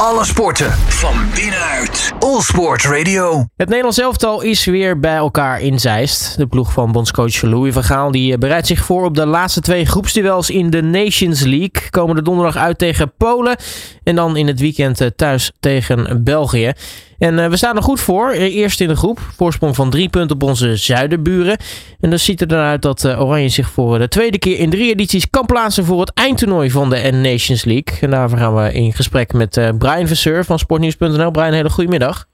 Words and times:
Alle 0.00 0.24
sporten 0.24 0.72
van 0.72 1.14
binnenuit. 1.34 2.12
All 2.18 2.40
Sport 2.40 2.84
Radio. 2.84 3.46
Het 3.56 3.68
Nederlands 3.68 3.98
elftal 3.98 4.42
is 4.42 4.64
weer 4.64 5.00
bij 5.00 5.16
elkaar 5.16 5.60
in 5.60 5.78
Zeist. 5.78 6.36
De 6.36 6.46
ploeg 6.46 6.72
van 6.72 6.92
bondscoach 6.92 7.42
Louis 7.42 7.74
van 7.74 7.84
Gaal 7.84 8.10
die 8.10 8.32
eh, 8.32 8.38
bereidt 8.38 8.66
zich 8.66 8.84
voor 8.84 9.04
op 9.04 9.14
de 9.14 9.26
laatste 9.26 9.60
twee 9.60 9.86
groepsduels 9.86 10.50
in 10.50 10.70
de 10.70 10.82
Nations 10.82 11.40
League. 11.40 11.90
Komende 11.90 12.22
donderdag 12.22 12.56
uit 12.56 12.78
tegen 12.78 13.12
Polen 13.16 13.56
en 14.02 14.14
dan 14.14 14.36
in 14.36 14.46
het 14.46 14.60
weekend 14.60 15.00
eh, 15.00 15.08
thuis 15.16 15.52
tegen 15.60 16.24
België. 16.24 16.72
En 17.18 17.38
uh, 17.38 17.46
we 17.46 17.56
staan 17.56 17.76
er 17.76 17.82
goed 17.82 18.00
voor. 18.00 18.30
Eerst 18.30 18.80
in 18.80 18.88
de 18.88 18.96
groep. 18.96 19.18
Voorsprong 19.18 19.74
van 19.74 19.90
drie 19.90 20.08
punten 20.08 20.36
op 20.36 20.42
onze 20.42 20.76
zuidenburen. 20.76 21.58
En 22.00 22.10
dan 22.10 22.18
ziet 22.18 22.40
het 22.40 22.52
eruit 22.52 22.82
dat 22.82 23.04
uh, 23.04 23.20
Oranje 23.20 23.48
zich 23.48 23.68
voor 23.68 23.98
de 23.98 24.08
tweede 24.08 24.38
keer 24.38 24.58
in 24.58 24.70
drie 24.70 24.90
edities 24.90 25.30
kan 25.30 25.46
plaatsen 25.46 25.84
voor 25.84 26.00
het 26.00 26.12
eindtoernooi 26.14 26.70
van 26.70 26.90
de 26.90 27.10
Nations 27.12 27.64
League. 27.64 27.98
En 28.00 28.10
daarvoor 28.10 28.38
gaan 28.38 28.54
we 28.54 28.72
in 28.72 28.92
gesprek 28.92 29.32
met 29.32 29.72
Brian 29.78 30.06
Verseur 30.06 30.44
van 30.44 30.58
sportnieuws.nl. 30.58 31.30
Brian, 31.30 31.52
hele 31.52 31.70
goedemiddag. 31.70 32.26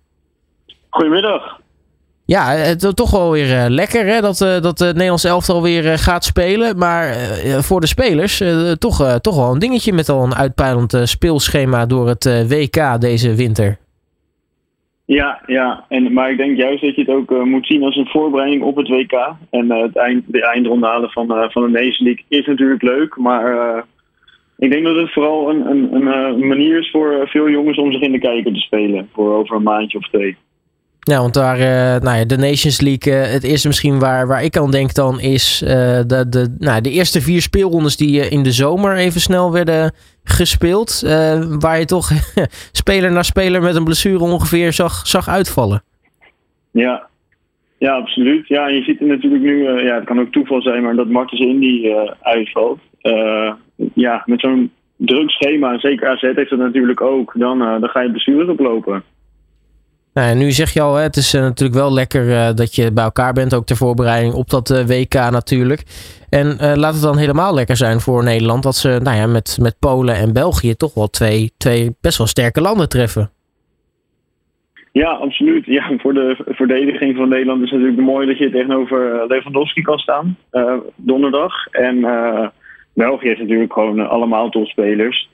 Goedemiddag. 0.91 1.61
Ja, 2.25 2.51
het 2.51 2.83
is 2.83 2.95
toch 2.95 3.11
wel 3.11 3.31
weer 3.31 3.69
lekker 3.69 4.07
hè, 4.07 4.21
dat, 4.21 4.39
dat 4.39 4.79
het 4.79 4.93
Nederlands 4.93 5.25
elftal 5.25 5.63
weer 5.63 5.99
gaat 5.99 6.25
spelen. 6.25 6.79
Maar 6.79 7.17
voor 7.59 7.81
de 7.81 7.87
spelers 7.87 8.43
toch, 8.79 9.19
toch 9.21 9.37
wel 9.37 9.53
een 9.53 9.59
dingetje 9.59 9.93
met 9.93 10.09
al 10.09 10.25
een 10.25 10.35
uitpeilend 10.35 10.97
speelschema 11.03 11.87
door 11.87 12.09
het 12.09 12.25
WK 12.49 13.01
deze 13.01 13.35
winter. 13.35 13.79
Ja, 15.13 15.41
ja. 15.47 15.85
En, 15.89 16.13
maar 16.13 16.31
ik 16.31 16.37
denk 16.37 16.57
juist 16.57 16.83
dat 16.83 16.95
je 16.95 17.01
het 17.01 17.11
ook 17.11 17.31
uh, 17.31 17.43
moet 17.43 17.67
zien 17.67 17.83
als 17.83 17.97
een 17.97 18.07
voorbereiding 18.07 18.63
op 18.63 18.77
het 18.77 18.89
WK. 18.89 19.13
En 19.51 19.67
uh, 19.67 19.83
het 19.83 19.97
eind, 19.97 20.25
de 20.27 20.43
eindronde 20.47 20.87
halen 20.87 21.11
van, 21.11 21.33
uh, 21.33 21.45
van 21.49 21.63
de 21.63 21.69
Nations 21.69 21.99
League 21.99 22.25
is 22.29 22.47
natuurlijk 22.47 22.83
leuk. 22.83 23.17
Maar 23.17 23.85
ik 24.59 24.71
denk 24.71 24.85
dat 24.85 24.97
het 24.97 25.13
vooral 25.13 25.51
een, 25.51 25.67
een, 25.71 26.07
een 26.07 26.47
manier 26.47 26.79
is 26.79 26.91
voor 26.91 27.29
veel 27.29 27.49
jongens 27.49 27.79
om 27.79 27.93
zich 27.93 28.01
in 28.01 28.13
de 28.13 28.19
kijker 28.19 28.53
te 28.53 28.61
spelen. 28.61 29.09
Voor 29.13 29.35
over 29.35 29.57
een 29.57 29.63
maandje 29.63 29.99
of 29.99 30.09
twee. 30.09 30.37
Ja, 31.01 31.19
want 31.19 31.35
daar, 31.35 31.59
nou 32.03 32.19
ja, 32.19 32.25
de 32.25 32.37
Nations 32.37 32.81
League, 32.81 33.13
het 33.13 33.45
eerste 33.45 33.69
misschien 33.69 33.99
waar, 33.99 34.27
waar 34.27 34.45
ik 34.45 34.57
aan 34.57 34.71
denk 34.71 34.95
dan 34.95 35.21
is 35.21 35.59
de, 36.07 36.27
de, 36.29 36.57
nou, 36.59 36.81
de 36.81 36.91
eerste 36.91 37.21
vier 37.21 37.41
speelrondes 37.41 37.97
die 37.97 38.29
in 38.29 38.43
de 38.43 38.53
zomer 38.53 38.97
even 38.97 39.21
snel 39.21 39.53
werden 39.53 39.93
gespeeld. 40.37 41.03
Uh, 41.05 41.45
waar 41.59 41.79
je 41.79 41.85
toch 41.85 42.11
speler 42.83 43.13
na 43.13 43.23
speler 43.23 43.63
met 43.63 43.77
een 43.77 43.85
blessure 43.85 44.25
ongeveer 44.25 44.73
zag, 44.73 45.07
zag 45.07 45.29
uitvallen. 45.29 45.83
Ja. 46.71 47.07
ja, 47.79 47.93
absoluut. 47.93 48.49
Ja, 48.49 48.69
je 48.69 48.83
ziet 48.83 48.99
het 48.99 49.09
natuurlijk 49.09 49.43
nu, 49.43 49.69
uh, 49.69 49.85
ja, 49.85 49.95
het 49.95 50.05
kan 50.05 50.21
ook 50.21 50.33
toeval 50.33 50.63
zijn, 50.63 50.83
maar 50.83 50.95
dat 50.95 51.09
Martens 51.09 51.41
Indy 51.41 51.87
uh, 51.87 52.11
uitvalt. 52.21 52.81
ja, 53.95 54.23
met 54.27 54.41
zo'n 54.41 54.73
druk 54.97 55.31
schema, 55.31 55.79
zeker 55.79 56.09
AZ 56.09 56.21
heeft 56.21 56.51
dat 56.51 56.59
natuurlijk 56.59 57.01
ook, 57.01 57.33
dan, 57.37 57.59
dan 57.59 57.89
ga 57.89 58.01
je 58.01 58.11
blessures 58.11 58.49
oplopen. 58.49 59.03
Nou, 60.15 60.37
nu 60.37 60.51
zeg 60.51 60.73
je 60.73 60.81
al, 60.81 60.95
het 60.95 61.17
is 61.17 61.33
natuurlijk 61.33 61.79
wel 61.79 61.93
lekker 61.93 62.55
dat 62.55 62.75
je 62.75 62.93
bij 62.93 63.05
elkaar 63.05 63.33
bent, 63.33 63.55
ook 63.55 63.67
ter 63.67 63.77
voorbereiding 63.77 64.35
op 64.35 64.51
dat 64.51 64.85
WK 64.87 65.15
natuurlijk. 65.15 65.83
En 66.31 66.77
laat 66.79 66.95
het 66.95 67.03
dan 67.03 67.19
helemaal 67.19 67.55
lekker 67.55 67.77
zijn 67.77 68.01
voor 68.01 68.25
Nederland 68.25 68.63
dat 68.63 68.77
ze 68.77 69.01
nou 69.03 69.17
ja, 69.17 69.27
met, 69.27 69.59
met 69.61 69.77
Polen 69.79 70.15
en 70.15 70.33
België 70.33 70.75
toch 70.75 70.95
wel 70.95 71.09
twee, 71.09 71.53
twee 71.57 71.97
best 72.01 72.19
wel 72.19 72.27
sterke 72.27 72.61
landen 72.61 72.89
treffen. 72.89 73.31
Ja, 74.93 75.11
absoluut. 75.11 75.67
Ja, 75.67 75.93
voor 75.99 76.15
de 76.15 76.37
verdediging 76.47 77.17
van 77.17 77.29
Nederland 77.29 77.63
is 77.63 77.71
het 77.71 77.81
natuurlijk 77.81 78.09
mooi 78.09 78.27
dat 78.27 78.39
je 78.39 78.51
tegenover 78.51 79.25
Lewandowski 79.29 79.83
kan 79.83 79.99
staan 79.99 80.37
donderdag. 80.97 81.67
En 81.67 82.01
België 82.95 83.29
is 83.29 83.39
natuurlijk 83.39 83.73
gewoon 83.73 84.09
allemaal 84.09 84.49
topspelers. 84.49 85.29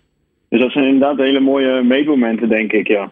Dus 0.49 0.61
dat 0.61 0.73
zijn 0.73 0.85
inderdaad 0.85 1.17
hele 1.17 1.41
mooie 1.41 1.83
meetmomenten, 1.83 2.49
denk 2.49 2.73
ik, 2.73 2.89
ja. 2.89 3.11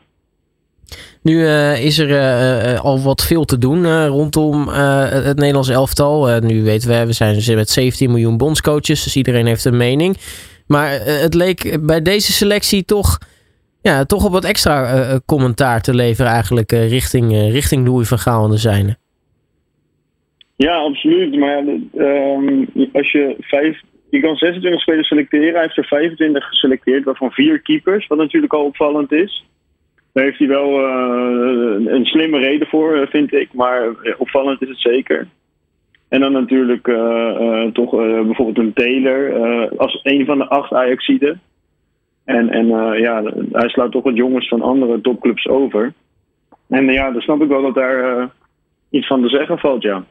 Nu 1.26 1.34
uh, 1.34 1.84
is 1.84 1.98
er 1.98 2.08
uh, 2.08 2.80
al 2.80 3.00
wat 3.00 3.26
veel 3.26 3.44
te 3.44 3.58
doen 3.58 4.06
rondom 4.06 4.68
het 4.68 5.36
Nederlands 5.36 5.68
elftal. 5.68 6.40
nu 6.40 6.62
weten 6.62 6.88
we, 6.88 7.06
we 7.06 7.12
zijn 7.12 7.56
met 7.56 7.68
17 7.68 8.10
miljoen 8.10 8.36
bondscoaches, 8.36 9.04
dus 9.04 9.16
iedereen 9.16 9.46
heeft 9.46 9.64
een 9.64 9.76
mening. 9.76 10.16
Maar 10.66 10.90
het 11.22 11.34
leek 11.34 11.78
bij 11.86 12.02
deze 12.02 12.32
selectie 12.32 12.84
toch, 12.84 13.18
ja, 13.82 14.04
toch 14.04 14.24
op 14.24 14.32
wat 14.32 14.44
extra 14.44 15.20
commentaar 15.26 15.80
te 15.80 15.94
leveren 15.94 16.32
eigenlijk 16.32 16.72
richting, 16.72 17.32
richting 17.32 17.86
Louis 17.86 18.08
van 18.08 18.18
Gaal. 18.18 18.48
Ja, 20.56 20.76
absoluut. 20.76 21.38
Maar 21.38 21.64
ehm, 21.96 22.64
als 22.92 23.12
je 23.12 23.36
vijf, 23.40 23.80
kan 24.20 24.36
26 24.36 24.80
spelers 24.80 25.08
selecteren. 25.08 25.52
Hij 25.52 25.62
heeft 25.62 25.76
er 25.76 25.84
25 25.84 26.44
geselecteerd, 26.44 27.04
waarvan 27.04 27.30
vier 27.30 27.62
keepers, 27.62 28.06
wat 28.06 28.18
natuurlijk 28.18 28.52
al 28.52 28.64
opvallend 28.64 29.12
is. 29.12 29.44
Daar 30.16 30.24
heeft 30.24 30.38
hij 30.38 30.48
wel 30.48 30.80
uh, 30.80 31.92
een 31.92 32.04
slimme 32.04 32.38
reden 32.38 32.66
voor, 32.66 32.96
eh, 32.96 33.06
vind 33.06 33.32
ik. 33.32 33.52
Maar 33.52 33.88
opvallend 34.18 34.62
is 34.62 34.68
het 34.68 34.80
zeker. 34.80 35.28
En 36.08 36.20
dan 36.20 36.32
natuurlijk 36.32 36.86
uh, 36.86 36.96
uh, 37.40 37.66
toch 37.72 37.90
bijvoorbeeld 37.90 38.58
een 38.58 38.72
Taylor 38.72 39.68
als 39.78 40.00
een 40.02 40.24
van 40.24 40.38
de 40.38 40.48
acht 40.48 40.72
Ajaxiden. 40.72 41.40
En, 42.24 42.50
en 42.50 42.66
ja, 42.98 43.22
hij 43.52 43.68
slaat 43.68 43.92
toch 43.92 44.02
wat 44.02 44.16
jongens 44.16 44.48
van 44.48 44.62
andere 44.62 45.00
topclubs 45.00 45.48
over. 45.48 45.92
En 46.68 46.92
ja, 46.92 47.10
dan 47.10 47.20
snap 47.20 47.42
ik 47.42 47.48
wel 47.48 47.62
dat 47.62 47.74
daar 47.74 48.28
iets 48.90 49.06
van 49.06 49.22
te 49.22 49.28
zeggen 49.28 49.58
valt, 49.58 49.82
ja. 49.82 50.04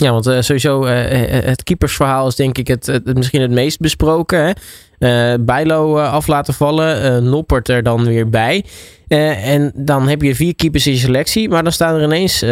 Ja, 0.00 0.10
want 0.10 0.24
sowieso 0.24 0.84
het 0.84 1.62
keepersverhaal 1.62 2.26
is 2.26 2.36
denk 2.36 2.58
ik 2.58 2.68
het, 2.68 3.00
misschien 3.14 3.40
het 3.40 3.50
meest 3.50 3.80
besproken. 3.80 4.54
Hè? 4.98 5.38
Bijlo 5.38 5.98
af 5.98 6.26
laten 6.26 6.54
vallen, 6.54 7.24
Noppert 7.30 7.68
er 7.68 7.82
dan 7.82 8.04
weer 8.04 8.28
bij. 8.28 8.64
En 9.08 9.72
dan 9.74 10.08
heb 10.08 10.22
je 10.22 10.34
vier 10.34 10.54
keepers 10.54 10.86
in 10.86 10.92
je 10.92 10.98
selectie. 10.98 11.48
Maar 11.48 11.62
dan 11.62 11.72
staan 11.72 11.94
er 11.94 12.02
ineens, 12.02 12.44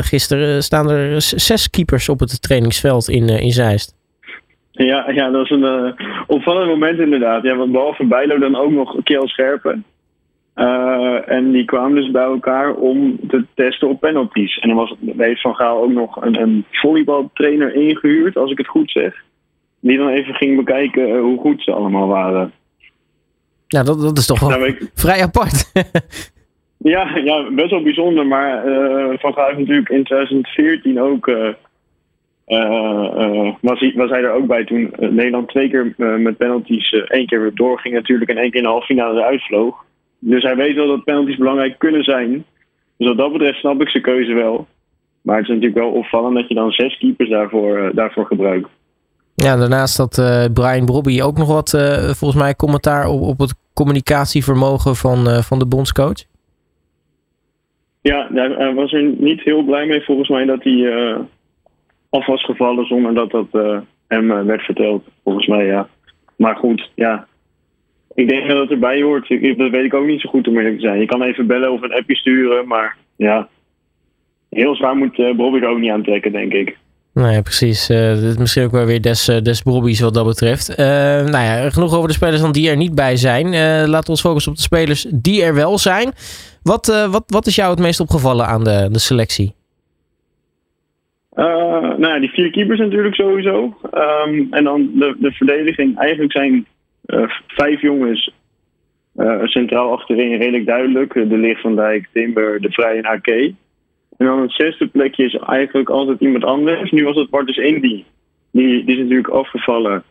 gisteren 0.00 0.62
staan 0.62 0.90
er 0.90 1.22
zes 1.22 1.70
keepers 1.70 2.08
op 2.08 2.20
het 2.20 2.42
trainingsveld 2.42 3.08
in, 3.08 3.28
in 3.28 3.52
Zeist. 3.52 3.94
Ja, 4.70 5.10
ja, 5.10 5.30
dat 5.30 5.44
is 5.44 5.50
een 5.50 5.94
opvallend 6.26 6.68
moment 6.68 6.98
inderdaad. 6.98 7.42
Ja, 7.42 7.56
want 7.56 7.72
behalve 7.72 8.04
Bijlo 8.04 8.38
dan 8.38 8.56
ook 8.56 8.70
nog 8.70 8.96
Kjell 9.02 9.26
Scherpen. 9.26 9.84
En 10.54 11.52
die 11.52 11.64
kwamen 11.64 11.94
dus 11.94 12.10
bij 12.10 12.22
elkaar 12.22 12.74
om 12.74 13.18
te 13.28 13.44
testen 13.54 13.88
op 13.88 14.00
penalties. 14.00 14.58
En 14.58 14.68
dan 14.68 14.76
was, 14.76 14.94
heeft 15.16 15.40
Van 15.40 15.54
Gaal 15.54 15.82
ook 15.82 15.92
nog 15.92 16.22
een, 16.22 16.40
een 16.40 16.64
volleybaltrainer 16.70 17.74
ingehuurd, 17.74 18.36
als 18.36 18.50
ik 18.50 18.58
het 18.58 18.66
goed 18.66 18.90
zeg. 18.90 19.24
Die 19.80 19.98
dan 19.98 20.08
even 20.08 20.34
ging 20.34 20.56
bekijken 20.56 21.18
hoe 21.18 21.38
goed 21.38 21.62
ze 21.62 21.72
allemaal 21.72 22.08
waren. 22.08 22.52
Ja, 23.66 23.82
dat, 23.82 24.00
dat 24.00 24.18
is 24.18 24.26
toch 24.26 24.40
wel 24.40 24.48
nou, 24.48 24.66
ik... 24.66 24.90
vrij 24.94 25.22
apart. 25.22 25.72
ja, 26.94 27.16
ja, 27.16 27.50
best 27.50 27.70
wel 27.70 27.82
bijzonder. 27.82 28.26
Maar 28.26 28.68
uh, 28.68 29.18
Van 29.18 29.32
Gaal 29.32 29.46
heeft 29.46 29.58
natuurlijk 29.58 29.88
in 29.88 30.04
2014 30.04 31.00
ook... 31.00 31.26
Uh, 31.26 31.52
was, 33.60 33.80
hij, 33.80 33.92
was 33.96 34.10
hij 34.10 34.22
er 34.22 34.32
ook 34.32 34.46
bij 34.46 34.64
toen 34.64 34.94
Nederland 34.98 35.48
twee 35.48 35.70
keer 35.70 35.94
met 35.96 36.36
penalties... 36.36 36.90
één 36.90 37.26
keer 37.26 37.40
weer 37.40 37.54
doorging 37.54 37.94
natuurlijk 37.94 38.30
en 38.30 38.36
één 38.36 38.50
keer 38.50 38.58
in 38.58 38.62
de 38.62 38.68
halve 38.68 38.86
finale 38.86 39.24
uitvloog. 39.24 39.84
Dus 40.26 40.42
hij 40.42 40.56
weet 40.56 40.74
wel 40.74 40.86
dat 40.86 41.04
penalties 41.04 41.36
belangrijk 41.36 41.78
kunnen 41.78 42.04
zijn. 42.04 42.44
Dus 42.96 43.08
wat 43.08 43.16
dat 43.16 43.32
betreft 43.32 43.58
snap 43.58 43.80
ik 43.80 43.88
zijn 43.88 44.02
keuze 44.02 44.32
wel. 44.32 44.66
Maar 45.22 45.36
het 45.36 45.44
is 45.44 45.50
natuurlijk 45.50 45.80
wel 45.80 45.90
opvallend 45.90 46.34
dat 46.34 46.48
je 46.48 46.54
dan 46.54 46.70
zes 46.70 46.98
keepers 46.98 47.30
daarvoor, 47.30 47.90
daarvoor 47.94 48.26
gebruikt. 48.26 48.68
Ja, 49.34 49.56
daarnaast 49.56 49.96
had 49.96 50.18
uh, 50.18 50.44
Brian 50.52 50.84
Brobby 50.84 51.20
ook 51.22 51.36
nog 51.36 51.48
wat, 51.48 51.72
uh, 51.72 51.82
volgens 51.92 52.42
mij, 52.42 52.54
commentaar 52.54 53.06
op, 53.06 53.20
op 53.20 53.38
het 53.38 53.54
communicatievermogen 53.74 54.96
van, 54.96 55.28
uh, 55.28 55.38
van 55.38 55.58
de 55.58 55.66
bondscoach. 55.66 56.24
Ja, 58.00 58.28
hij 58.32 58.74
was 58.74 58.92
er 58.92 59.02
niet 59.02 59.40
heel 59.40 59.62
blij 59.62 59.86
mee 59.86 60.04
volgens 60.04 60.28
mij 60.28 60.44
dat 60.44 60.62
hij 60.62 61.16
af 62.10 62.26
was 62.26 62.44
gevallen 62.44 62.86
zonder 62.86 63.14
dat 63.14 63.30
dat 63.30 63.46
hem 64.08 64.46
werd 64.46 64.62
verteld. 64.62 65.04
Volgens 65.24 65.46
mij, 65.46 65.66
ja. 65.66 65.88
Maar 66.36 66.56
goed, 66.56 66.90
ja. 66.94 67.26
Ik 68.14 68.28
denk 68.28 68.48
dat 68.48 68.58
het 68.58 68.70
erbij 68.70 69.02
hoort. 69.02 69.28
Dat 69.28 69.70
weet 69.70 69.84
ik 69.84 69.94
ook 69.94 70.06
niet 70.06 70.20
zo 70.20 70.30
goed 70.30 70.48
om 70.48 70.56
eerlijk 70.56 70.74
te 70.74 70.80
zijn. 70.80 71.00
Je 71.00 71.06
kan 71.06 71.22
even 71.22 71.46
bellen 71.46 71.72
of 71.72 71.82
een 71.82 71.94
appje 71.94 72.16
sturen, 72.16 72.66
maar 72.66 72.96
ja. 73.16 73.48
Heel 74.50 74.74
zwaar 74.74 74.96
moet 74.96 75.36
Bobby 75.36 75.58
er 75.58 75.68
ook 75.68 75.78
niet 75.78 75.90
aantrekken, 75.90 76.32
denk 76.32 76.52
ik. 76.52 76.76
Nee, 77.14 77.42
precies. 77.42 77.90
Uh, 77.90 78.24
is 78.24 78.36
misschien 78.36 78.64
ook 78.64 78.70
wel 78.70 78.84
weer 78.84 79.00
des, 79.00 79.28
uh, 79.28 79.40
des 79.40 79.62
Bobby's 79.62 80.00
wat 80.00 80.14
dat 80.14 80.26
betreft. 80.26 80.70
Uh, 80.70 80.76
nou 80.76 81.30
ja, 81.30 81.70
genoeg 81.70 81.94
over 81.94 82.08
de 82.08 82.14
spelers 82.14 82.40
dan 82.40 82.52
die 82.52 82.70
er 82.70 82.76
niet 82.76 82.94
bij 82.94 83.16
zijn. 83.16 83.50
laten 83.88 84.04
we 84.04 84.10
ons 84.10 84.20
focussen 84.20 84.50
op 84.50 84.56
de 84.56 84.64
spelers 84.64 85.06
die 85.14 85.42
er 85.42 85.54
wel 85.54 85.78
zijn. 85.78 86.12
Wat, 86.62 87.06
wat, 87.10 87.24
wat 87.26 87.46
is 87.46 87.54
jou 87.54 87.70
het 87.70 87.78
meest 87.78 88.00
opgevallen 88.00 88.46
aan 88.46 88.64
de, 88.64 88.88
de 88.92 88.98
selectie? 88.98 89.54
nou 91.34 92.08
ja, 92.08 92.20
die 92.20 92.30
vier 92.30 92.50
keepers 92.50 92.78
natuurlijk 92.78 93.14
sowieso. 93.14 93.76
Um, 93.94 94.46
en 94.50 94.64
dan 94.64 94.90
de, 94.94 95.16
de 95.18 95.32
verdediging. 95.32 95.98
Eigenlijk 95.98 96.32
zijn 96.32 96.66
vijf 97.46 97.80
jongens 97.80 98.32
centraal 99.44 99.92
achterin 99.92 100.36
redelijk 100.36 100.66
duidelijk. 100.66 101.12
De 101.12 101.36
Licht 101.36 101.60
van 101.60 101.76
Dijk, 101.76 102.08
Timber, 102.12 102.60
De 102.60 102.70
Vrij 102.70 102.96
en 102.96 103.04
AK. 103.04 103.28
En 104.16 104.26
dan 104.26 104.40
het 104.40 104.52
zesde 104.52 104.86
plekje 104.86 105.24
is 105.24 105.34
eigenlijk 105.34 105.88
altijd 105.90 106.20
iemand 106.20 106.44
anders. 106.44 106.90
Nu 106.90 107.04
was 107.04 107.16
het 107.16 107.30
Bartus 107.30 107.56
Indy. 107.56 108.04
Die, 108.50 108.84
die 108.84 108.94
is 108.94 109.02
natuurlijk 109.02 109.28
afgevallen. 109.28 110.02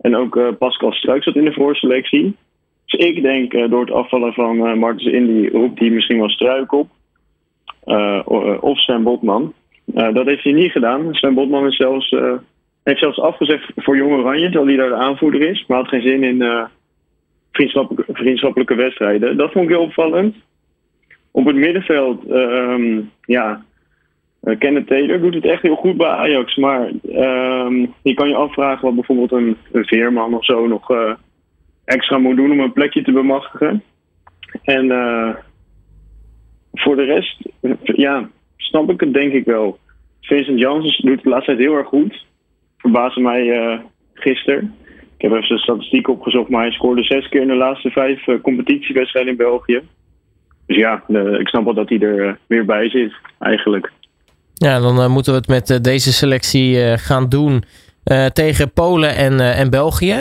En 0.00 0.16
ook 0.16 0.58
Pascal 0.58 0.92
Struik 0.92 1.22
zat 1.22 1.36
in 1.36 1.44
de 1.44 1.52
voorselectie. 1.52 2.36
Dus 2.86 3.06
ik 3.06 3.22
denk 3.22 3.70
door 3.70 3.80
het 3.80 3.90
afvallen 3.90 4.32
van 4.32 4.78
Martens 4.78 5.12
Indy 5.12 5.48
roept 5.48 5.78
hij 5.78 5.90
misschien 5.90 6.18
wel 6.18 6.30
struik 6.30 6.72
op. 6.72 6.88
of 8.60 8.78
Sven 8.78 9.02
Botman. 9.02 9.52
dat 9.84 10.26
heeft 10.26 10.44
hij 10.44 10.52
niet 10.52 10.70
gedaan. 10.70 11.14
Sven 11.14 11.34
Botman 11.34 11.66
is 11.66 11.76
zelfs, 11.76 12.14
heeft 12.84 13.00
zelfs 13.00 13.20
afgezegd 13.20 13.72
voor 13.76 13.96
Jong 13.96 14.12
Oranje, 14.12 14.50
terwijl 14.50 14.66
hij 14.66 14.76
daar 14.76 14.98
de 14.98 15.04
aanvoerder 15.04 15.40
is. 15.40 15.64
Maar 15.66 15.78
had 15.78 15.88
geen 15.88 16.02
zin 16.02 16.22
in 16.22 16.68
vriendschappelijke, 17.52 18.12
vriendschappelijke 18.12 18.74
wedstrijden. 18.74 19.36
Dat 19.36 19.52
vond 19.52 19.64
ik 19.64 19.70
heel 19.70 19.82
opvallend. 19.82 20.36
Op 21.30 21.46
het 21.46 21.56
middenveld, 21.56 22.28
uh, 22.28 22.98
ja, 23.20 23.64
uh, 24.42 24.58
Kenneth 24.58 24.86
Taylor 24.86 25.20
doet 25.20 25.34
het 25.34 25.44
echt 25.44 25.62
heel 25.62 25.76
goed 25.76 25.96
bij 25.96 26.08
Ajax. 26.08 26.56
Maar 26.56 26.90
uh, 26.90 27.86
je 28.02 28.14
kan 28.14 28.28
je 28.28 28.34
afvragen 28.34 28.84
wat 28.84 28.94
bijvoorbeeld 28.94 29.32
een, 29.32 29.56
Veerman 29.72 30.34
of 30.34 30.44
zo 30.44 30.66
nog 30.66 31.16
extra 31.84 32.18
moet 32.18 32.36
doen 32.36 32.50
om 32.50 32.60
een 32.60 32.72
plekje 32.72 33.02
te 33.02 33.12
bemachtigen. 33.12 33.82
En 34.62 34.86
voor 36.72 36.96
de 36.96 37.04
rest, 37.04 37.48
ja, 37.82 38.28
snap 38.56 38.90
ik 38.90 39.00
het 39.00 39.14
denk 39.14 39.32
ik 39.32 39.44
wel. 39.44 39.78
Vincent 40.20 40.58
Janssen 40.58 41.04
doet 41.04 41.14
het 41.14 41.22
de 41.22 41.28
laatste 41.28 41.50
tijd 41.50 41.66
heel 41.66 41.76
erg 41.76 41.88
goed. 41.88 42.26
Verbaasde 42.82 43.20
mij 43.20 43.80
gisteren. 44.14 44.74
Ik 45.16 45.28
heb 45.28 45.32
even 45.32 45.46
zijn 45.46 45.58
statistiek 45.58 46.08
opgezocht, 46.08 46.48
maar 46.48 46.62
hij 46.62 46.72
scoorde 46.72 47.02
zes 47.02 47.28
keer 47.28 47.40
in 47.40 47.48
de 47.48 47.54
laatste 47.54 47.90
vijf 47.90 48.24
competitiewedstrijden 48.42 49.32
in 49.32 49.38
België. 49.38 49.80
Dus 50.66 50.76
ja, 50.76 51.02
ik 51.38 51.48
snap 51.48 51.64
wel 51.64 51.74
dat 51.74 51.88
hij 51.88 51.98
er 51.98 52.38
weer 52.46 52.64
bij 52.64 52.90
zit, 52.90 53.12
eigenlijk. 53.38 53.92
Ja, 54.54 54.80
dan 54.80 54.98
uh, 54.98 55.08
moeten 55.08 55.32
we 55.32 55.38
het 55.38 55.48
met 55.48 55.70
uh, 55.70 55.76
deze 55.78 56.12
selectie 56.12 56.76
uh, 56.76 56.92
gaan 56.96 57.28
doen 57.28 57.64
tegen 58.32 58.72
Polen 58.72 59.16
en, 59.16 59.40
en 59.40 59.70
België. 59.70 60.16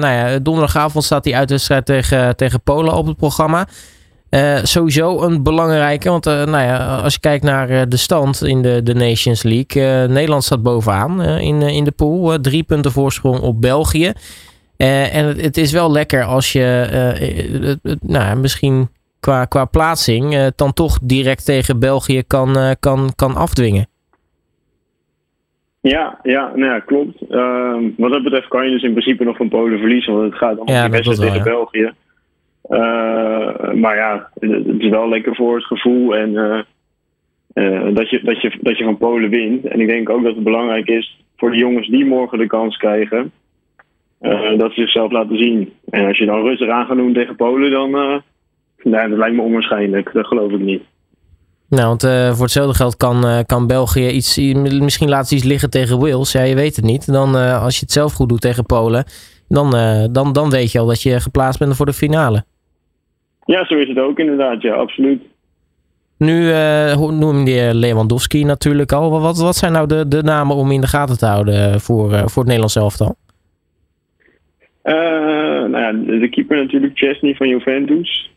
nou 0.00 0.06
ja, 0.06 0.38
donderdagavond 0.38 1.04
staat 1.04 1.24
die 1.24 1.36
uitwedstrijd 1.36 1.86
tegen, 1.86 2.36
tegen 2.36 2.62
Polen 2.62 2.94
op 2.94 3.06
het 3.06 3.16
programma. 3.16 3.66
Sowieso 4.62 5.22
een 5.22 5.42
belangrijke, 5.42 6.08
want 6.08 6.24
nou 6.24 6.50
ja, 6.50 6.96
als 6.96 7.14
je 7.14 7.20
kijkt 7.20 7.44
naar 7.44 7.88
de 7.88 7.96
stand 7.96 8.44
in 8.44 8.62
de, 8.62 8.82
de 8.82 8.94
Nations 8.94 9.42
League. 9.42 10.08
Nederland 10.08 10.44
staat 10.44 10.62
bovenaan 10.62 11.22
in, 11.22 11.62
in 11.62 11.84
de 11.84 11.92
pool. 11.92 12.40
drie 12.40 12.62
punten 12.62 12.92
voorsprong 12.92 13.40
op 13.40 13.60
België. 13.60 14.12
en 14.76 15.26
het, 15.26 15.40
het, 15.40 15.56
is 15.56 15.72
wel 15.72 15.92
lekker 15.92 16.24
als 16.24 16.52
je 16.52 16.86
nou, 18.00 18.38
misschien 18.38 18.88
qua, 19.20 19.44
qua 19.44 19.64
plaatsing 19.64 20.52
dan 20.56 20.72
toch 20.72 20.98
direct 21.02 21.44
tegen 21.44 21.78
België 21.78 22.22
kan, 22.26 22.76
kan, 22.80 23.12
kan 23.16 23.36
afdwingen. 23.36 23.88
Ja, 25.80 26.18
ja, 26.22 26.52
nou 26.54 26.72
ja 26.72 26.80
klopt. 26.80 27.22
Uh, 27.30 27.76
wat 27.96 28.10
dat 28.10 28.22
betreft 28.22 28.48
kan 28.48 28.64
je 28.64 28.70
dus 28.70 28.82
in 28.82 28.92
principe 28.92 29.24
nog 29.24 29.36
van 29.36 29.48
Polen 29.48 29.78
verliezen, 29.78 30.12
want 30.12 30.24
het 30.24 30.38
gaat 30.38 30.58
om 30.58 30.68
ja, 30.68 30.82
die 30.82 30.90
wedstrijd 30.90 31.20
tegen 31.20 31.36
ja. 31.36 31.42
België. 31.42 31.92
Uh, 32.70 33.72
maar 33.72 33.96
ja, 33.96 34.30
het 34.38 34.78
is 34.78 34.88
wel 34.88 35.08
lekker 35.08 35.34
voor 35.34 35.54
het 35.54 35.64
gevoel 35.64 36.16
en 36.16 36.32
dat, 37.94 38.10
je, 38.10 38.20
dat, 38.22 38.40
je, 38.40 38.58
dat 38.60 38.78
je 38.78 38.84
van 38.84 38.98
Polen 38.98 39.30
wint. 39.30 39.66
En 39.66 39.80
ik 39.80 39.88
denk 39.88 40.10
ook 40.10 40.22
dat 40.22 40.34
het 40.34 40.44
belangrijk 40.44 40.88
is 40.88 41.24
voor 41.36 41.50
de 41.50 41.56
jongens 41.56 41.88
die 41.88 42.04
morgen 42.04 42.38
de 42.38 42.46
kans 42.46 42.76
krijgen, 42.76 43.32
dat 44.56 44.72
ze 44.72 44.80
zichzelf 44.80 45.10
laten 45.10 45.36
zien. 45.36 45.72
En 45.90 46.06
als 46.06 46.18
je 46.18 46.26
dan 46.26 46.42
rustig 46.42 46.68
aan 46.68 46.86
gaat 46.86 46.96
doen 46.96 47.12
tegen 47.12 47.36
Polen, 47.36 47.70
dan 47.70 48.22
Nee, 48.82 49.08
dat 49.08 49.18
lijkt 49.18 49.36
me 49.36 49.42
onwaarschijnlijk. 49.42 50.12
Dat 50.12 50.26
geloof 50.26 50.52
ik 50.52 50.60
niet. 50.60 50.82
Nou, 51.68 51.86
want 51.86 52.02
voor 52.36 52.44
hetzelfde 52.44 52.74
geld 52.74 52.96
kan, 52.96 53.44
kan 53.46 53.66
België 53.66 54.08
iets, 54.08 54.36
misschien 54.80 55.08
laten 55.08 55.26
ze 55.26 55.34
iets 55.34 55.44
liggen 55.44 55.70
tegen 55.70 55.98
Wales. 55.98 56.32
Ja, 56.32 56.42
je 56.42 56.54
weet 56.54 56.76
het 56.76 56.84
niet. 56.84 57.12
Dan, 57.12 57.34
als 57.34 57.74
je 57.74 57.80
het 57.80 57.92
zelf 57.92 58.12
goed 58.12 58.28
doet 58.28 58.40
tegen 58.40 58.66
Polen, 58.66 59.04
dan, 59.48 59.70
dan, 60.12 60.32
dan 60.32 60.50
weet 60.50 60.72
je 60.72 60.78
al 60.78 60.86
dat 60.86 61.02
je 61.02 61.20
geplaatst 61.20 61.58
bent 61.58 61.76
voor 61.76 61.86
de 61.86 61.92
finale. 61.92 62.44
Ja, 63.48 63.66
zo 63.66 63.74
is 63.74 63.88
het 63.88 63.98
ook 63.98 64.18
inderdaad. 64.18 64.62
Ja, 64.62 64.74
absoluut. 64.74 65.22
Nu 66.18 66.52
noem 66.98 67.46
je 67.46 67.70
Lewandowski 67.74 68.44
natuurlijk 68.44 68.92
al. 68.92 69.20
Wat, 69.20 69.38
wat 69.38 69.56
zijn 69.56 69.72
nou 69.72 69.86
de, 69.86 70.08
de 70.08 70.22
namen 70.22 70.56
om 70.56 70.70
in 70.70 70.80
de 70.80 70.86
gaten 70.86 71.18
te 71.18 71.26
houden 71.26 71.80
voor, 71.80 72.08
voor 72.08 72.42
het 72.42 72.44
Nederlands 72.44 72.76
elftal? 72.76 73.16
nou 75.68 75.78
ja, 75.78 75.92
de 76.18 76.28
keeper 76.28 76.56
natuurlijk 76.56 76.98
Chesney 76.98 77.34
van 77.34 77.48
Juventus. 77.48 78.30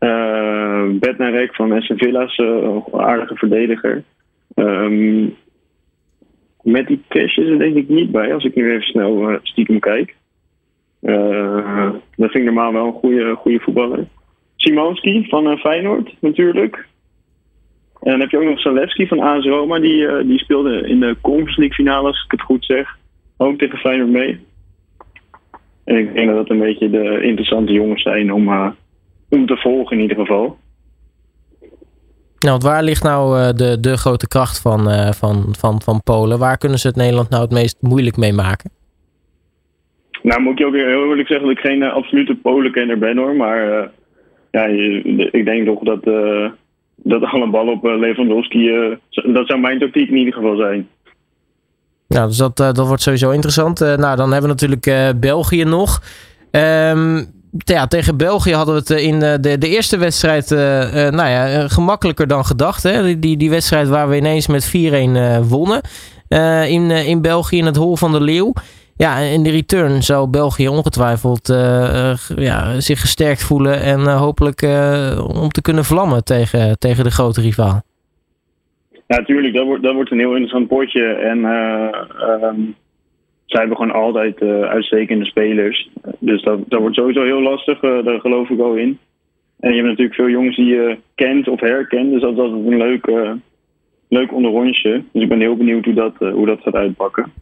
Uh, 0.00 0.84
Bednarek 1.00 1.54
van 1.54 1.72
Aston 1.72 1.98
Villa's 1.98 2.38
uh, 2.38 2.76
aardige 2.92 3.34
verdediger. 3.34 4.02
Um, 4.54 5.36
met 6.62 6.86
die 6.86 7.02
cash 7.08 7.36
is 7.36 7.48
er 7.48 7.58
denk 7.58 7.76
ik 7.76 7.88
niet 7.88 8.10
bij, 8.10 8.34
als 8.34 8.44
ik 8.44 8.54
nu 8.54 8.70
even 8.70 8.86
snel 8.86 9.30
uh, 9.30 9.36
stiekem 9.42 9.78
kijk. 9.78 10.14
Uh, 11.02 11.90
dat 11.92 12.30
vind 12.30 12.34
ik 12.34 12.44
normaal 12.44 12.72
wel 12.72 12.86
een 12.86 12.92
goede, 12.92 13.34
goede 13.34 13.60
voetballer. 13.60 14.06
Simonski 14.64 15.26
van 15.28 15.58
Feyenoord 15.58 16.14
natuurlijk. 16.20 16.86
En 18.00 18.10
dan 18.10 18.20
heb 18.20 18.30
je 18.30 18.38
ook 18.38 18.44
nog 18.44 18.60
Zalewski 18.60 19.06
van 19.06 19.20
AS 19.20 19.44
Roma. 19.44 19.78
Die, 19.78 20.24
die 20.24 20.38
speelde 20.38 20.88
in 20.88 21.00
de 21.00 21.16
Conference 21.20 21.60
League 21.60 21.76
finale, 21.76 22.06
als 22.06 22.24
ik 22.24 22.30
het 22.30 22.40
goed 22.40 22.64
zeg. 22.64 22.98
Ook 23.36 23.58
tegen 23.58 23.78
Feyenoord 23.78 24.10
mee. 24.10 24.40
En 25.84 25.96
ik 25.96 26.14
denk 26.14 26.26
dat 26.26 26.36
dat 26.36 26.50
een 26.50 26.58
beetje 26.58 26.90
de 26.90 27.22
interessante 27.22 27.72
jongens 27.72 28.02
zijn 28.02 28.32
om 28.32 28.74
om 29.28 29.46
te 29.46 29.56
volgen 29.56 29.96
in 29.96 30.02
ieder 30.02 30.16
geval. 30.16 30.56
Nou, 32.38 32.58
waar 32.58 32.82
ligt 32.82 33.02
nou 33.02 33.52
de, 33.52 33.80
de 33.80 33.96
grote 33.96 34.28
kracht 34.28 34.60
van, 34.60 34.80
van, 35.14 35.54
van, 35.58 35.82
van 35.82 36.02
Polen? 36.02 36.38
Waar 36.38 36.58
kunnen 36.58 36.78
ze 36.78 36.86
het 36.86 36.96
Nederland 36.96 37.30
nou 37.30 37.42
het 37.42 37.52
meest 37.52 37.76
moeilijk 37.80 38.16
mee 38.16 38.32
maken? 38.32 38.70
Nou, 40.22 40.40
moet 40.40 40.52
ik 40.52 40.58
je 40.58 40.66
ook 40.66 40.74
heel 40.74 41.08
eerlijk 41.08 41.28
zeggen 41.28 41.46
dat 41.46 41.56
ik 41.56 41.62
geen 41.62 41.82
absolute 41.82 42.34
Polenkenner 42.34 42.98
ben 42.98 43.16
hoor. 43.16 43.36
Maar 43.36 43.90
ja, 44.54 44.64
ik 45.30 45.44
denk 45.44 45.66
toch 45.66 45.82
dat, 45.82 46.04
dat 46.96 47.22
alle 47.22 47.50
bal 47.50 47.66
op 47.66 47.84
Lewandowski, 47.84 48.70
dat 49.10 49.46
zou 49.46 49.60
mijn 49.60 49.78
tactiek 49.78 50.08
in 50.08 50.16
ieder 50.16 50.34
geval 50.34 50.56
zijn. 50.56 50.88
Nou, 52.08 52.26
dus 52.26 52.36
dat, 52.36 52.56
dat 52.56 52.86
wordt 52.86 53.02
sowieso 53.02 53.30
interessant. 53.30 53.80
nou, 53.80 54.16
dan 54.16 54.32
hebben 54.32 54.56
we 54.56 54.66
natuurlijk 54.66 55.20
België 55.20 55.64
nog. 55.64 56.02
Um, 56.50 57.32
ja, 57.56 57.86
tegen 57.86 58.16
België 58.16 58.54
hadden 58.54 58.74
we 58.74 58.80
het 58.80 58.90
eh, 58.90 59.04
in 59.04 59.22
eh, 59.22 59.34
de, 59.40 59.58
de 59.58 59.68
eerste 59.68 59.96
wedstrijd 59.96 60.50
uh, 60.50 60.58
nou 60.90 61.28
ja, 61.28 61.68
gemakkelijker 61.68 62.26
dan 62.26 62.44
gedacht. 62.44 62.82
Hè? 62.82 63.18
Die, 63.18 63.36
die 63.36 63.50
wedstrijd 63.50 63.88
waar 63.88 64.08
we 64.08 64.16
ineens 64.16 64.46
met 64.46 64.76
4-1 65.42 65.46
wonnen 65.48 65.80
in, 66.68 66.90
in 66.90 67.22
België 67.22 67.58
in 67.58 67.66
het 67.66 67.76
Hol 67.76 67.96
van 67.96 68.12
de 68.12 68.20
Leeuw. 68.20 68.52
Ja, 68.96 69.18
in 69.18 69.42
de 69.42 69.50
return 69.50 70.02
zou 70.02 70.30
België 70.30 70.68
ongetwijfeld 70.68 71.46
ja, 72.36 72.80
zich 72.80 73.00
gesterkt 73.00 73.44
voelen 73.44 73.82
en 73.82 74.16
hopelijk 74.16 74.62
om 75.42 75.48
te 75.48 75.62
kunnen 75.62 75.84
vlammen 75.84 76.24
tegen, 76.24 76.78
tegen 76.78 77.04
de 77.04 77.10
grote 77.10 77.40
rivaal. 77.40 77.82
Ja, 79.06 79.18
natuurlijk. 79.18 79.54
Dat 79.54 79.66
wordt, 79.66 79.82
dat 79.82 79.94
wordt 79.94 80.10
een 80.10 80.18
heel 80.18 80.30
interessant 80.30 80.68
potje. 80.68 81.04
En 81.04 81.44
ehm, 81.44 82.60
zij 83.46 83.60
hebben 83.60 83.76
gewoon 83.76 84.02
altijd 84.02 84.42
uitstekende 84.42 85.24
spelers. 85.24 85.90
Dus 86.18 86.42
dat, 86.42 86.58
dat 86.68 86.80
wordt 86.80 86.96
sowieso 86.96 87.22
heel 87.22 87.42
lastig, 87.42 87.80
daar 87.80 88.20
geloof 88.20 88.50
ik 88.50 88.56
wel 88.56 88.74
in. 88.74 88.98
En 89.60 89.70
je 89.70 89.76
hebt 89.76 89.88
natuurlijk 89.88 90.16
veel 90.16 90.28
jongens 90.28 90.56
die 90.56 90.66
je 90.66 90.98
kent 91.14 91.48
of 91.48 91.60
herkent. 91.60 92.10
Dus 92.10 92.20
dat 92.20 92.32
is 92.32 92.38
altijd 92.38 92.66
een 92.66 92.76
leuk, 92.76 93.06
leuk 94.08 94.32
onderrondje. 94.32 95.02
Dus 95.12 95.22
ik 95.22 95.28
ben 95.28 95.40
heel 95.40 95.56
benieuwd 95.56 95.84
hoe 95.84 95.94
dat, 95.94 96.14
hoe 96.18 96.46
dat 96.46 96.60
gaat 96.60 96.74
uitpakken. 96.74 97.32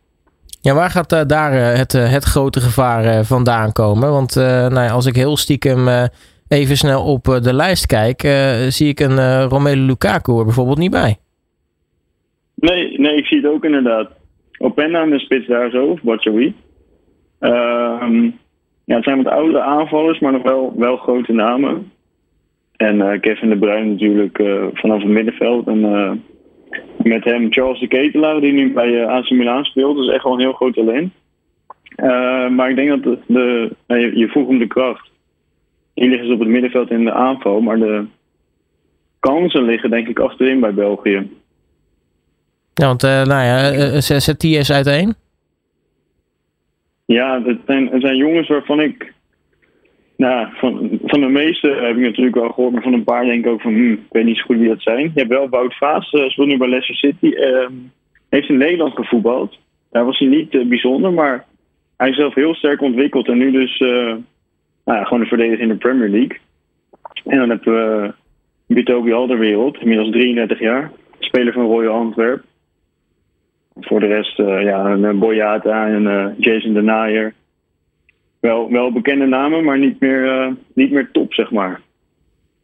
Ja, 0.65 0.75
waar 0.75 0.91
gaat 0.91 1.29
daar 1.29 1.53
het, 1.53 1.93
het 1.93 2.25
grote 2.25 2.61
gevaar 2.61 3.25
vandaan 3.25 3.73
komen? 3.73 4.11
Want 4.11 4.35
nou 4.35 4.81
ja, 4.81 4.91
als 4.91 5.07
ik 5.07 5.15
heel 5.15 5.37
stiekem 5.37 5.89
even 6.49 6.77
snel 6.77 7.05
op 7.05 7.25
de 7.25 7.55
lijst 7.55 7.87
kijk, 7.87 8.21
zie 8.69 8.89
ik 8.89 9.01
een 9.01 9.43
Romelu 9.43 9.81
Lukaku 9.81 10.39
er 10.39 10.45
bijvoorbeeld 10.45 10.79
niet 10.79 10.91
bij. 10.91 11.17
Nee, 12.55 12.99
nee, 12.99 13.17
ik 13.17 13.27
zie 13.27 13.37
het 13.37 13.53
ook 13.53 13.65
inderdaad. 13.65 14.11
Openda 14.59 15.03
in 15.03 15.11
de 15.11 15.19
spits 15.19 15.47
daar 15.47 15.71
zo, 15.71 15.85
of 15.85 16.03
Batshuayi. 16.03 16.55
Uh, 17.41 18.05
ja, 18.85 18.95
het 18.97 19.05
zijn 19.05 19.23
wat 19.23 19.33
oudere 19.33 19.63
aanvallers, 19.63 20.19
maar 20.19 20.33
nog 20.33 20.43
wel, 20.43 20.73
wel 20.77 20.97
grote 20.97 21.33
namen. 21.33 21.93
En 22.77 23.21
Kevin 23.21 23.49
de 23.49 23.59
Bruyne 23.59 23.91
natuurlijk 23.91 24.43
vanaf 24.73 25.03
het 25.03 25.11
middenveld. 25.11 25.67
En 25.67 25.81
met 27.03 27.25
hem 27.25 27.53
Charles 27.53 27.81
de 27.81 27.87
Ketelaar, 27.87 28.41
die 28.41 28.53
nu 28.53 28.73
bij 28.73 29.07
AC 29.07 29.31
Milan 29.31 29.65
speelt. 29.65 29.97
Dat 29.97 30.05
is 30.05 30.13
echt 30.13 30.25
wel 30.25 30.33
een 30.33 30.41
heel 30.41 30.53
groot 30.53 30.75
talent. 30.75 31.13
maar 32.57 32.71
ik 32.71 32.77
denk 32.77 32.89
dat 32.89 33.03
de, 33.03 33.19
de 33.27 34.01
je, 34.01 34.19
je 34.19 34.29
vroeg 34.29 34.49
om 34.49 34.59
de 34.59 34.67
kracht. 34.67 35.11
Die 35.95 36.09
liggen 36.09 36.27
ze 36.27 36.33
op 36.33 36.41
het 36.41 36.49
middenveld 36.49 36.91
in 36.91 37.05
de 37.05 37.13
aanval. 37.13 37.61
Maar 37.61 37.79
de 37.79 38.05
kansen 39.21 39.63
liggen 39.63 39.91
denk 39.91 40.09
ik 40.09 40.19
achterin 40.19 40.61
bij 40.61 40.75
België. 40.75 41.31
Ja, 42.75 42.87
want 42.87 43.05
uh, 43.05 43.25
nou 43.25 43.45
ja, 43.45 43.73
uh, 43.73 43.99
zet 43.99 44.41
die 44.41 44.57
eens 44.57 44.73
uiteen. 44.73 45.15
Ja, 47.05 47.43
het 47.45 47.59
zijn, 47.67 47.89
het 47.89 48.01
zijn 48.01 48.17
jongens 48.17 48.49
waarvan 48.49 48.81
ik. 48.81 49.13
Nou, 50.23 50.49
van, 50.53 50.99
van 51.05 51.21
de 51.21 51.29
meeste 51.29 51.69
heb 51.69 51.97
ik 51.97 52.03
natuurlijk 52.03 52.35
wel 52.35 52.49
gehoord, 52.49 52.73
maar 52.73 52.83
van 52.83 52.93
een 52.93 53.05
paar 53.05 53.25
denk 53.25 53.45
ik 53.45 53.51
ook 53.51 53.61
van, 53.61 53.75
hm, 53.75 53.93
ik 53.93 53.99
weet 54.11 54.25
niet 54.25 54.37
zo 54.37 54.45
goed 54.45 54.57
wie 54.57 54.69
dat 54.69 54.83
zijn. 54.83 55.03
Je 55.03 55.11
hebt 55.15 55.29
wel 55.29 55.49
Wout 55.49 55.77
Vaas, 55.77 56.13
uh, 56.13 56.29
speelt 56.29 56.49
nu 56.49 56.57
bij 56.57 56.69
Leicester 56.69 56.97
City. 56.97 57.37
Uh, 57.37 57.69
heeft 58.29 58.49
in 58.49 58.57
Nederland 58.57 58.95
gevoetbald. 58.95 59.59
Daar 59.91 60.05
was 60.05 60.19
hij 60.19 60.29
niet 60.29 60.69
bijzonder, 60.69 61.13
maar 61.13 61.45
hij 61.97 62.09
is 62.09 62.17
zelf 62.17 62.35
heel 62.35 62.55
sterk 62.55 62.81
ontwikkeld. 62.81 63.29
En 63.29 63.39
nu 63.39 63.51
dus 63.51 63.79
nou 63.79 64.99
ja, 64.99 65.05
gewoon 65.05 65.21
de 65.21 65.29
verdediger 65.29 65.61
in 65.61 65.69
de 65.69 65.75
Premier 65.77 66.09
League. 66.09 66.39
En 67.25 67.39
dan 67.39 67.49
hebben 67.49 67.75
we 67.75 68.13
Bitobi 68.67 69.13
Alderwereld, 69.13 69.79
inmiddels 69.81 70.11
33 70.11 70.59
jaar. 70.59 70.91
Speler 71.19 71.53
van 71.53 71.67
Royal 71.67 71.95
Antwerp. 71.95 72.43
Voor 73.81 74.01
de 74.01 74.07
rest, 74.07 74.37
ja, 74.37 74.85
een 74.87 75.19
Boyata 75.19 75.87
en 75.87 76.35
Jason 76.39 76.75
Denayer. 76.75 77.35
Wel, 78.43 78.71
wel 78.71 78.93
bekende 78.93 79.27
namen, 79.27 79.65
maar 79.65 79.79
niet 79.79 80.01
meer, 80.01 80.25
uh, 80.25 80.53
niet 80.75 80.91
meer 80.91 81.09
top, 81.13 81.33
zeg 81.33 81.51
maar. 81.51 81.81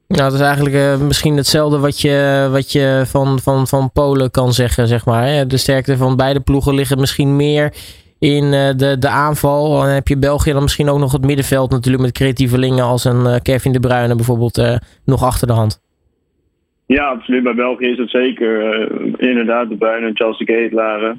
Nou, 0.08 0.23
dat 0.23 0.32
is 0.32 0.40
eigenlijk 0.40 1.00
misschien 1.00 1.37
hetzelfde 1.37 1.78
wat 1.78 2.00
je, 2.00 2.49
wat 2.50 2.73
je 2.73 3.02
van, 3.06 3.38
van, 3.38 3.66
van 3.66 3.90
Polen 3.92 4.30
kan 4.30 4.52
zeggen, 4.52 4.87
zeg 4.87 5.06
maar. 5.06 5.26
Hè? 5.26 5.47
De 5.47 5.56
sterkte 5.56 5.97
van 5.97 6.16
beide 6.16 6.40
ploegen 6.40 6.75
liggen 6.75 6.99
misschien 6.99 7.37
meer 7.37 7.73
in 8.18 8.50
de, 8.76 8.97
de 8.99 9.08
aanval. 9.08 9.80
Dan 9.80 9.88
heb 9.88 10.08
je 10.08 10.18
België 10.18 10.52
dan 10.52 10.62
misschien 10.62 10.88
ook 10.88 10.99
nog 10.99 11.12
het 11.12 11.25
middenveld 11.25 11.70
natuurlijk 11.70 12.02
met 12.04 12.12
creatievelingen 12.12 12.85
als 12.85 13.04
een 13.04 13.42
Kevin 13.42 13.73
De 13.73 13.80
Bruyne 13.80 14.14
bijvoorbeeld 14.14 14.80
nog 15.04 15.23
achter 15.23 15.47
de 15.47 15.52
hand. 15.52 15.80
Ja, 16.87 17.04
absoluut. 17.04 17.42
Bij 17.42 17.54
België 17.54 17.87
is 17.87 17.99
het 17.99 18.11
zeker. 18.11 18.62
Inderdaad, 19.20 19.68
de 19.68 19.76
Bruyne, 19.76 20.11
Charles 20.14 20.38
de 20.38 20.44
Ketelaar. 20.44 21.16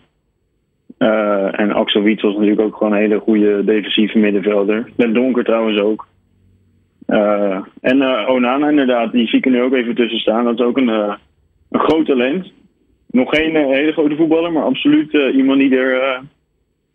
Uh, 1.00 1.60
en 1.60 1.72
Axel 1.72 2.02
Wietsels 2.02 2.34
natuurlijk 2.34 2.62
ook 2.62 2.76
gewoon 2.76 2.94
een 2.94 3.00
hele 3.00 3.20
goede 3.20 3.64
defensieve 3.64 4.18
middenvelder. 4.18 4.90
Ben 4.96 5.14
Donker 5.14 5.44
trouwens 5.44 5.80
ook. 5.80 6.08
Uh, 7.08 7.60
en 7.82 8.28
Onana 8.28 8.70
inderdaad, 8.70 9.12
die 9.12 9.28
zie 9.28 9.38
ik 9.38 9.46
er 9.46 9.52
nu 9.52 9.62
ook 9.62 9.74
even 9.74 9.96
tussen 9.96 10.20
staan. 10.20 10.46
Dat 10.46 10.60
is 10.60 10.66
ook 10.66 10.78
een, 10.78 10.88
een 10.88 11.80
groot 11.80 12.06
talent. 12.06 12.52
Nog 13.08 13.30
geen 13.30 13.56
hele 13.56 13.92
grote 13.92 14.16
voetballer, 14.16 14.52
maar 14.52 14.64
absoluut 14.64 15.14
iemand 15.34 15.60
die 15.60 15.78
er 15.78 16.22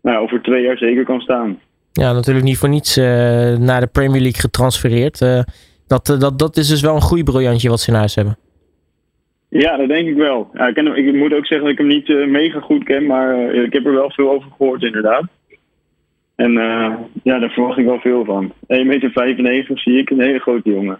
nou, 0.02 0.22
over 0.22 0.42
twee 0.42 0.62
jaar 0.62 0.78
zeker 0.78 1.04
kan 1.04 1.20
staan. 1.20 1.58
Ja, 1.92 2.12
natuurlijk 2.12 2.46
niet 2.46 2.58
voor 2.58 2.68
niets 2.68 2.96
naar 3.58 3.80
de 3.80 3.88
Premier 3.92 4.20
League 4.20 4.40
getransfereerd. 4.40 5.18
dat, 5.86 6.16
dat, 6.18 6.38
dat 6.38 6.56
is 6.56 6.68
dus 6.68 6.80
wel 6.80 6.94
een 6.94 7.02
groeibriljantje 7.02 7.68
wat 7.68 7.80
ze 7.80 7.90
in 7.90 7.96
huis 7.96 8.14
hebben. 8.14 8.38
Ja, 9.60 9.76
dat 9.76 9.88
denk 9.88 10.08
ik 10.08 10.16
wel. 10.16 10.50
Ik, 10.52 10.76
ik, 10.76 11.14
moet 11.14 11.34
ook 11.34 11.46
zeggen 11.46 11.60
dat 11.60 11.70
ik 11.70 11.78
hem 11.78 11.86
niet 11.86 12.08
uh, 12.08 12.26
mega 12.26 12.60
goed 12.60 12.84
ken, 12.84 13.06
maar 13.06 13.54
uh, 13.54 13.62
ik 13.62 13.72
heb 13.72 13.86
er 13.86 13.92
wel 13.92 14.10
veel 14.10 14.30
over 14.30 14.50
gehoord 14.56 14.82
inderdaad. 14.82 15.24
En 16.34 16.50
uh, 16.50 16.92
ja, 17.22 17.38
daar 17.38 17.50
verwacht 17.50 17.78
ik 17.78 17.84
wel 17.84 17.98
veel 17.98 18.24
van. 18.24 18.52
1,95 18.52 18.56
meter 19.36 19.78
zie 19.78 19.98
ik 19.98 20.10
een 20.10 20.20
hele 20.20 20.38
grote 20.38 20.70
jongen. 20.70 20.98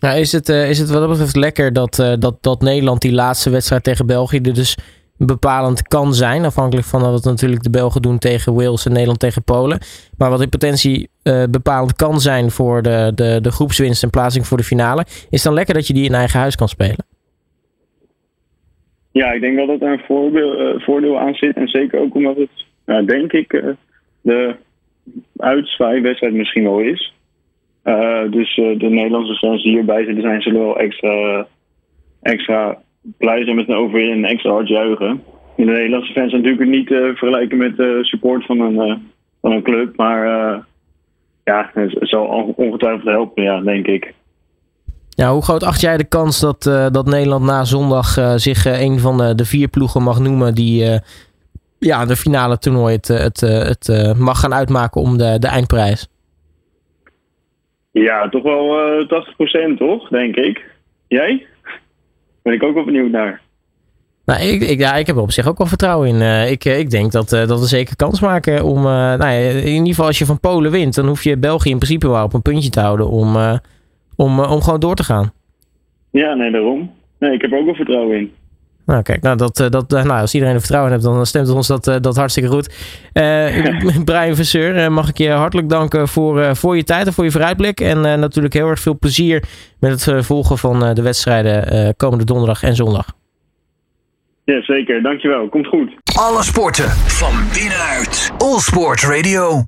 Nou, 0.00 0.18
is, 0.18 0.32
het, 0.32 0.48
is 0.48 0.78
het 0.78 0.90
wat 0.90 1.00
dat 1.00 1.08
betreft 1.08 1.36
lekker 1.36 1.72
dat, 1.72 2.16
dat, 2.18 2.36
dat 2.40 2.60
Nederland 2.60 3.00
die 3.00 3.12
laatste 3.12 3.50
wedstrijd 3.50 3.84
tegen 3.84 4.06
België 4.06 4.36
er 4.36 4.54
dus 4.54 4.78
bepalend 5.16 5.82
kan 5.82 6.14
zijn. 6.14 6.44
Afhankelijk 6.44 6.86
van 6.86 7.00
wat 7.00 7.24
natuurlijk 7.24 7.62
de 7.62 7.70
Belgen 7.70 8.02
doen 8.02 8.18
tegen 8.18 8.54
Wales 8.54 8.86
en 8.86 8.92
Nederland 8.92 9.18
tegen 9.18 9.44
Polen. 9.44 9.78
Maar 10.18 10.30
wat 10.30 10.42
in 10.42 10.48
potentie 10.48 11.08
bepalend 11.50 11.92
kan 11.92 12.20
zijn 12.20 12.50
voor 12.50 12.82
de, 12.82 13.12
de, 13.14 13.38
de 13.42 13.50
groepswinst 13.50 14.02
en 14.02 14.10
plaatsing 14.10 14.46
voor 14.46 14.56
de 14.56 14.64
finale. 14.64 15.06
Is 15.30 15.42
dan 15.42 15.54
lekker 15.54 15.74
dat 15.74 15.86
je 15.86 15.94
die 15.94 16.04
in 16.04 16.14
eigen 16.14 16.40
huis 16.40 16.56
kan 16.56 16.68
spelen. 16.68 17.05
Ja, 19.16 19.32
ik 19.32 19.40
denk 19.40 19.56
dat 19.56 19.68
het 19.68 19.82
een 19.82 19.98
voordeel, 19.98 20.74
uh, 20.74 20.80
voordeel 20.80 21.18
aan 21.18 21.34
zit. 21.34 21.56
En 21.56 21.68
zeker 21.68 22.00
ook 22.00 22.14
omdat 22.14 22.36
het, 22.36 22.50
nou, 22.86 23.04
denk 23.04 23.32
ik, 23.32 23.52
uh, 23.52 23.68
de 24.20 24.54
uitzwaaiwedstrijd 25.36 26.34
misschien 26.34 26.62
wel 26.62 26.78
is. 26.78 27.14
Uh, 27.84 28.30
dus 28.30 28.54
de 28.54 28.88
Nederlandse 28.88 29.34
fans 29.34 29.62
die 29.62 29.72
hierbij 29.72 30.04
zitten 30.04 30.22
zijn, 30.22 30.42
zullen 30.42 30.60
wel 30.60 30.78
extra, 30.78 31.46
extra 32.22 32.78
blij 33.18 33.44
zijn 33.44 33.56
met 33.56 33.68
een 33.68 33.74
overwinning 33.74 34.24
en 34.24 34.30
extra 34.30 34.50
hard 34.50 34.68
juichen. 34.68 35.22
De 35.56 35.64
Nederlandse 35.64 36.12
fans 36.12 36.30
zijn 36.30 36.42
natuurlijk 36.42 36.70
niet 36.70 36.86
te 36.86 37.12
vergelijken 37.14 37.58
met 37.58 37.76
de 37.76 37.98
support 38.02 38.44
van 38.44 38.60
een, 38.60 39.02
van 39.40 39.52
een 39.52 39.62
club. 39.62 39.96
Maar 39.96 40.26
ja, 41.44 41.70
het 41.72 41.96
zal 42.00 42.54
ongetwijfeld 42.56 43.08
helpen, 43.08 43.42
ja, 43.42 43.60
denk 43.60 43.86
ik. 43.86 44.14
Ja, 45.16 45.32
hoe 45.32 45.42
groot 45.42 45.62
acht 45.62 45.80
jij 45.80 45.96
de 45.96 46.04
kans 46.04 46.40
dat, 46.40 46.66
uh, 46.66 46.86
dat 46.90 47.06
Nederland 47.06 47.44
na 47.44 47.64
zondag 47.64 48.18
uh, 48.18 48.32
zich 48.34 48.66
uh, 48.66 48.80
een 48.80 48.98
van 48.98 49.18
de, 49.18 49.34
de, 49.34 49.44
vier 49.44 49.68
ploegen 49.68 50.02
mag 50.02 50.18
noemen 50.18 50.54
die 50.54 51.00
ja, 51.78 52.04
de 52.04 52.16
finale 52.16 52.58
toernooi 52.58 52.94
het, 52.94 53.08
het, 53.08 53.40
het 53.40 54.18
mag 54.18 54.40
gaan 54.40 54.54
uitmaken 54.54 55.00
om 55.00 55.18
de, 55.18 55.38
de 55.38 55.46
eindprijs? 55.46 56.08
Ja, 57.90 58.28
toch 58.28 58.42
wel 58.42 58.76
80% 59.74 59.78
toch, 59.78 60.08
denk 60.08 60.36
ik. 60.36 60.64
Jij? 61.08 61.46
Ben 62.42 62.54
ik 62.54 62.62
ook 62.62 62.74
wel 62.74 62.84
benieuwd 62.84 63.10
naar. 63.10 63.40
Nou, 64.24 64.40
ik, 64.40 64.62
ik, 64.62 64.78
ja, 64.78 64.94
ik 64.94 65.06
heb 65.06 65.16
er 65.16 65.22
op 65.22 65.32
zich 65.32 65.48
ook 65.48 65.58
wel 65.58 65.66
vertrouwen 65.66 66.08
in. 66.08 66.48
ik, 66.50 66.64
ik 66.64 66.90
denk 66.90 67.12
dat, 67.12 67.28
dat 67.28 67.60
we 67.60 67.66
zeker 67.66 67.96
kans 67.96 68.20
maken 68.20 68.64
om. 68.64 68.82
nou 68.82 69.18
ja, 69.18 69.50
in 69.50 69.66
ieder 69.66 69.86
geval, 69.86 70.06
als 70.06 70.18
je 70.18 70.26
van 70.26 70.40
Polen 70.40 70.70
wint, 70.70 70.94
dan 70.94 71.06
hoef 71.06 71.24
je 71.24 71.36
België 71.36 71.70
in 71.70 71.78
principe 71.78 72.08
wel 72.08 72.24
op 72.24 72.34
een 72.34 72.42
puntje 72.42 72.70
te 72.70 72.80
houden 72.80 73.08
om 73.08 73.36
om, 74.16 74.40
om 74.40 74.62
gewoon 74.62 74.80
door 74.80 74.94
te 74.94 75.04
gaan. 75.04 75.32
Ja, 76.10 76.34
nee, 76.34 76.50
daarom. 76.50 76.90
Nee, 77.18 77.32
ik 77.32 77.40
heb 77.40 77.52
er 77.52 77.58
ook 77.58 77.64
wel 77.64 77.74
vertrouwen 77.74 78.18
in. 78.18 78.32
Nou, 78.86 79.02
kijk, 79.02 79.22
nou, 79.22 79.36
dat, 79.36 79.56
dat, 79.70 79.90
nou, 79.90 80.20
als 80.20 80.34
iedereen 80.34 80.54
er 80.54 80.60
vertrouwen 80.60 80.92
heeft, 80.92 81.04
dan 81.04 81.26
stemt 81.26 81.50
ons 81.50 81.66
dat, 81.66 81.84
dat 81.84 82.16
hartstikke 82.16 82.48
goed. 82.48 82.74
Uh, 83.14 84.04
Brian 84.04 84.34
Verseur, 84.34 84.92
mag 84.92 85.08
ik 85.08 85.18
je 85.18 85.30
hartelijk 85.30 85.68
danken 85.68 86.08
voor, 86.08 86.56
voor 86.56 86.76
je 86.76 86.84
tijd 86.84 87.06
en 87.06 87.12
voor 87.12 87.24
je 87.24 87.30
vooruitblik. 87.30 87.80
En 87.80 88.00
natuurlijk 88.00 88.54
heel 88.54 88.68
erg 88.68 88.80
veel 88.80 88.98
plezier 88.98 89.42
met 89.80 90.04
het 90.04 90.26
volgen 90.26 90.58
van 90.58 90.94
de 90.94 91.02
wedstrijden 91.02 91.94
komende 91.96 92.24
donderdag 92.24 92.62
en 92.62 92.74
zondag. 92.74 93.14
Ja, 94.46 94.62
zeker. 94.62 95.02
Dankjewel. 95.02 95.48
Komt 95.48 95.66
goed. 95.66 95.90
Alle 96.18 96.42
sporten 96.42 96.90
van 96.90 97.34
binnenuit. 97.52 98.32
All 98.38 98.58
Sport 98.58 99.02
Radio. 99.02 99.64